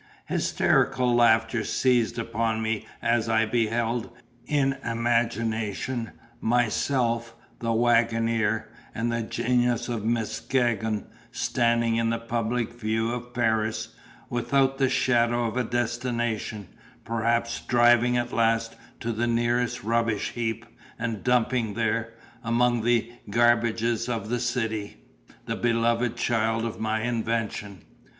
Hysterical 0.25 1.13
laughter 1.13 1.63
seized 1.63 2.17
upon 2.17 2.59
me 2.63 2.87
as 3.03 3.29
I 3.29 3.45
beheld 3.45 4.09
(in 4.47 4.77
imagination) 4.83 6.13
myself, 6.39 7.35
the 7.59 7.71
waggoner, 7.71 8.67
and 8.95 9.11
the 9.11 9.21
Genius 9.21 9.89
of 9.89 10.03
Muskegon, 10.03 11.05
standing 11.31 11.97
in 11.97 12.09
the 12.09 12.17
public 12.17 12.73
view 12.73 13.11
of 13.11 13.31
Paris, 13.31 13.89
without 14.27 14.79
the 14.79 14.89
shadow 14.89 15.45
of 15.45 15.55
a 15.55 15.63
destination; 15.63 16.69
perhaps 17.03 17.59
driving 17.61 18.17
at 18.17 18.33
last 18.33 18.75
to 19.01 19.11
the 19.13 19.27
nearest 19.27 19.83
rubbish 19.83 20.31
heap, 20.31 20.65
and 20.97 21.23
dumping 21.23 21.75
there, 21.75 22.15
among 22.43 22.81
the 22.81 23.11
ordures 23.31 24.09
of 24.09 24.31
a 24.31 24.39
city, 24.39 24.97
the 25.45 25.55
beloved 25.55 26.17
child 26.17 26.65
of 26.65 26.79
my 26.79 27.01
invention. 27.03 27.83